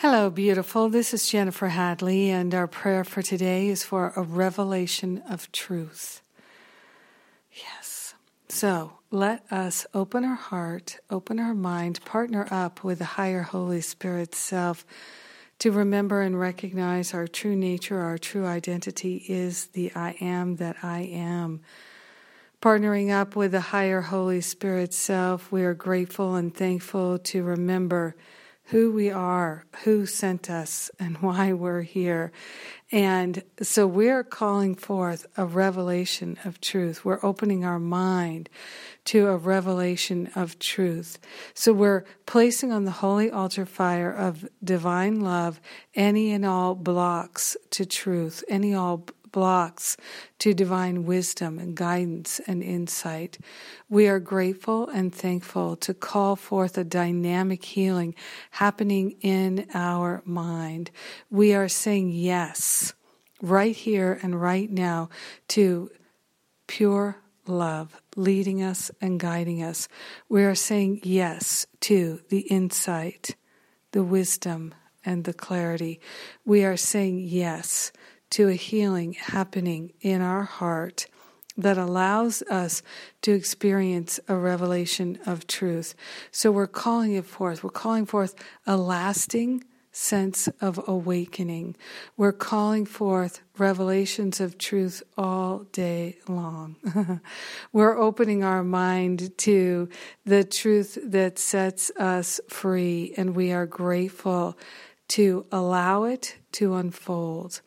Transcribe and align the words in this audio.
Hello, 0.00 0.30
beautiful. 0.30 0.88
This 0.88 1.12
is 1.12 1.28
Jennifer 1.28 1.66
Hadley, 1.66 2.30
and 2.30 2.54
our 2.54 2.68
prayer 2.68 3.02
for 3.02 3.20
today 3.20 3.66
is 3.66 3.82
for 3.82 4.12
a 4.14 4.22
revelation 4.22 5.20
of 5.28 5.50
truth. 5.50 6.22
Yes. 7.50 8.14
So 8.48 8.92
let 9.10 9.42
us 9.50 9.88
open 9.92 10.24
our 10.24 10.36
heart, 10.36 11.00
open 11.10 11.40
our 11.40 11.52
mind, 11.52 11.98
partner 12.04 12.46
up 12.48 12.84
with 12.84 13.00
the 13.00 13.18
higher 13.18 13.42
Holy 13.42 13.80
Spirit 13.80 14.36
self 14.36 14.86
to 15.58 15.72
remember 15.72 16.22
and 16.22 16.38
recognize 16.38 17.12
our 17.12 17.26
true 17.26 17.56
nature, 17.56 17.98
our 17.98 18.18
true 18.18 18.46
identity 18.46 19.24
is 19.26 19.66
the 19.66 19.90
I 19.96 20.14
am 20.20 20.58
that 20.58 20.76
I 20.80 21.00
am. 21.00 21.60
Partnering 22.62 23.10
up 23.10 23.34
with 23.34 23.50
the 23.50 23.60
higher 23.60 24.02
Holy 24.02 24.42
Spirit 24.42 24.94
self, 24.94 25.50
we 25.50 25.64
are 25.64 25.74
grateful 25.74 26.36
and 26.36 26.54
thankful 26.54 27.18
to 27.18 27.42
remember 27.42 28.14
who 28.68 28.92
we 28.92 29.10
are, 29.10 29.64
who 29.84 30.04
sent 30.04 30.50
us, 30.50 30.90
and 30.98 31.16
why 31.22 31.52
we're 31.52 31.82
here. 31.82 32.32
And 32.90 33.42
so 33.60 33.86
we're 33.86 34.24
calling 34.24 34.74
forth 34.74 35.26
a 35.36 35.44
revelation 35.44 36.38
of 36.44 36.60
truth. 36.60 37.04
We're 37.04 37.20
opening 37.22 37.64
our 37.64 37.78
mind 37.78 38.48
to 39.06 39.26
a 39.28 39.36
revelation 39.36 40.30
of 40.34 40.58
truth. 40.58 41.18
So 41.54 41.72
we're 41.72 42.04
placing 42.26 42.72
on 42.72 42.84
the 42.84 42.90
holy 42.90 43.30
altar 43.30 43.66
fire 43.66 44.12
of 44.12 44.48
divine 44.62 45.20
love 45.20 45.60
any 45.94 46.32
and 46.32 46.44
all 46.46 46.74
blocks 46.74 47.56
to 47.70 47.84
truth, 47.84 48.42
any 48.48 48.74
all 48.74 49.06
blocks 49.32 49.96
to 50.38 50.54
divine 50.54 51.04
wisdom 51.04 51.58
and 51.58 51.74
guidance 51.74 52.40
and 52.46 52.62
insight. 52.62 53.38
We 53.88 54.08
are 54.08 54.20
grateful 54.20 54.88
and 54.88 55.14
thankful 55.14 55.76
to 55.76 55.94
call 55.94 56.36
forth 56.36 56.78
a 56.78 56.84
dynamic 56.84 57.64
healing 57.64 58.14
happening 58.52 59.16
in 59.20 59.66
our 59.74 60.22
mind. 60.24 60.90
We 61.30 61.54
are 61.54 61.68
saying 61.68 62.10
yes 62.10 62.94
right 63.40 63.74
here 63.74 64.18
and 64.22 64.40
right 64.40 64.70
now 64.70 65.08
to 65.48 65.90
pure 66.66 67.16
love 67.46 68.00
leading 68.14 68.62
us 68.62 68.90
and 69.00 69.18
guiding 69.18 69.62
us. 69.62 69.88
We 70.28 70.44
are 70.44 70.54
saying 70.54 71.00
yes 71.02 71.66
to 71.80 72.20
the 72.28 72.40
insight, 72.40 73.36
the 73.92 74.02
wisdom, 74.02 74.74
and 75.04 75.24
the 75.24 75.32
clarity. 75.32 76.00
We 76.44 76.64
are 76.64 76.76
saying 76.76 77.20
yes 77.20 77.92
to 78.30 78.48
a 78.48 78.54
healing 78.54 79.14
happening 79.14 79.92
in 80.00 80.22
our 80.22 80.44
heart 80.44 81.06
that 81.56 81.76
allows 81.76 82.42
us 82.42 82.82
to 83.22 83.32
experience 83.32 84.20
a 84.28 84.36
revelation 84.36 85.18
of 85.26 85.46
truth. 85.46 85.94
So 86.30 86.52
we're 86.52 86.68
calling 86.68 87.14
it 87.14 87.26
forth. 87.26 87.64
We're 87.64 87.70
calling 87.70 88.06
forth 88.06 88.36
a 88.64 88.76
lasting 88.76 89.64
sense 89.90 90.48
of 90.60 90.80
awakening. 90.86 91.74
We're 92.16 92.32
calling 92.32 92.86
forth 92.86 93.40
revelations 93.56 94.40
of 94.40 94.56
truth 94.56 95.02
all 95.16 95.64
day 95.72 96.18
long. 96.28 96.76
We're 97.72 97.98
opening 97.98 98.44
our 98.44 98.62
mind 98.62 99.36
to 99.38 99.88
the 100.24 100.44
truth 100.44 100.98
that 101.02 101.36
sets 101.36 101.90
us 101.98 102.40
free, 102.48 103.12
and 103.16 103.34
we 103.34 103.50
are 103.50 103.66
grateful 103.66 104.56
to 105.08 105.46
allow 105.50 106.04
it 106.04 106.36
to 106.52 106.76
unfold. 106.76 107.60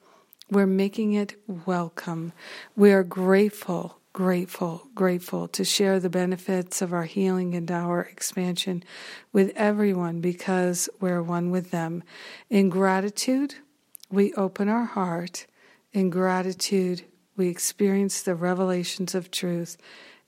We're 0.52 0.68
making 0.68 1.14
it 1.14 1.36
welcome. 1.66 2.34
We 2.76 2.92
are 2.92 3.06
grateful, 3.06 4.00
grateful, 4.12 4.90
grateful 4.94 5.48
to 5.48 5.64
share 5.64 5.98
the 5.98 6.10
benefits 6.10 6.82
of 6.82 6.92
our 6.92 7.06
healing 7.06 7.56
and 7.56 7.72
our 7.72 8.02
expansion 8.02 8.84
with 9.32 9.54
everyone 9.56 10.20
because 10.20 10.90
we're 11.00 11.24
one 11.24 11.52
with 11.52 11.72
them. 11.72 12.04
In 12.50 12.68
gratitude, 12.68 13.56
we 14.12 14.34
open 14.34 14.68
our 14.68 14.84
heart. 14.84 15.48
In 15.94 16.10
gratitude, 16.10 17.06
we 17.38 17.48
experience 17.48 18.22
the 18.22 18.36
revelations 18.36 19.16
of 19.16 19.32
truth. 19.32 19.78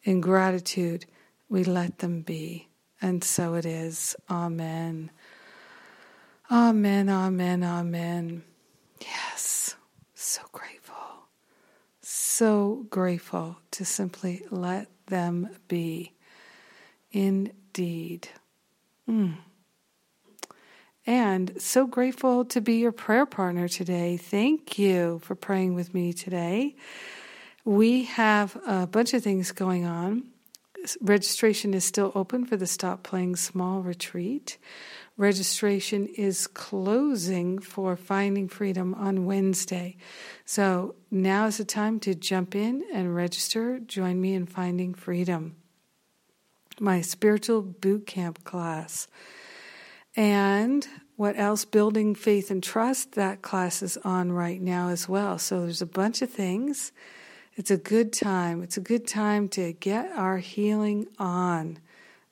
In 0.04 0.22
gratitude, 0.22 1.06
we 1.50 1.66
let 1.66 1.98
them 1.98 2.22
be. 2.22 2.70
And 3.02 3.26
so 3.26 3.56
it 3.56 3.66
is. 3.66 4.16
Amen. 4.30 5.12
Amen, 6.50 7.10
amen, 7.10 7.62
amen. 7.62 8.44
So 10.34 10.42
grateful, 10.52 11.28
so 12.02 12.88
grateful 12.90 13.58
to 13.70 13.86
simply 13.86 14.44
let 14.50 14.88
them 15.06 15.48
be. 15.68 16.14
Indeed. 17.12 18.30
Mm. 19.08 19.36
And 21.06 21.62
so 21.62 21.86
grateful 21.86 22.46
to 22.46 22.62
be 22.62 22.78
your 22.78 22.92
prayer 22.92 23.28
partner 23.28 23.68
today. 23.68 24.18
Thank 24.18 24.80
you 24.80 25.22
for 25.24 25.36
praying 25.36 25.76
with 25.76 25.94
me 25.94 26.14
today. 26.14 26.78
We 27.64 28.06
have 28.06 28.58
a 28.66 28.88
bunch 28.88 29.14
of 29.14 29.24
things 29.24 29.52
going 29.52 29.86
on. 29.86 30.30
Registration 31.00 31.76
is 31.76 31.86
still 31.86 32.12
open 32.16 32.48
for 32.48 32.58
the 32.58 32.66
Stop 32.66 33.04
Playing 33.04 33.36
Small 33.36 33.82
retreat. 33.82 34.58
Registration 35.16 36.08
is 36.08 36.48
closing 36.48 37.60
for 37.60 37.96
Finding 37.96 38.48
Freedom 38.48 38.96
on 38.96 39.26
Wednesday. 39.26 39.96
So 40.44 40.96
now 41.12 41.46
is 41.46 41.58
the 41.58 41.66
time 41.66 42.00
to 42.02 42.16
jump 42.16 42.56
in 42.56 42.84
and 42.92 43.16
register. 43.16 43.80
Join 43.80 44.20
me 44.20 44.34
in 44.34 44.48
Finding 44.48 44.96
Freedom, 44.96 45.56
my 46.80 47.02
spiritual 47.02 47.62
boot 47.62 48.08
camp 48.08 48.44
class. 48.44 49.08
And 50.16 50.88
what 51.16 51.38
else? 51.38 51.64
Building 51.64 52.16
Faith 52.16 52.50
and 52.50 52.64
Trust. 52.64 53.14
That 53.14 53.44
class 53.44 53.84
is 53.84 53.98
on 53.98 54.32
right 54.32 54.62
now 54.62 54.90
as 54.90 55.08
well. 55.08 55.38
So 55.38 55.62
there's 55.62 55.82
a 55.82 55.86
bunch 55.86 56.24
of 56.24 56.32
things. 56.32 56.92
It's 57.56 57.70
a 57.70 57.78
good 57.78 58.12
time. 58.14 58.64
It's 58.64 58.78
a 58.78 58.82
good 58.82 59.06
time 59.06 59.48
to 59.50 59.74
get 59.74 60.12
our 60.12 60.40
healing 60.40 61.06
on. 61.20 61.78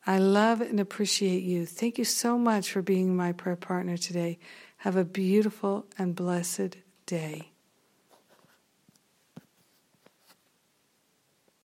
I 0.05 0.17
love 0.17 0.61
and 0.61 0.79
appreciate 0.79 1.43
you. 1.43 1.65
Thank 1.65 1.97
you 1.97 2.05
so 2.05 2.37
much 2.37 2.71
for 2.71 2.81
being 2.81 3.15
my 3.15 3.31
prayer 3.33 3.55
partner 3.55 3.97
today. 3.97 4.39
Have 4.77 4.95
a 4.95 5.05
beautiful 5.05 5.85
and 5.97 6.15
blessed 6.15 6.77
day. 7.05 7.50